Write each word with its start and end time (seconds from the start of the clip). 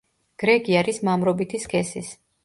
გრეგი 0.43 0.77
არის 0.79 0.99
მამრობითი 1.09 1.59
სქესის. 1.67 2.09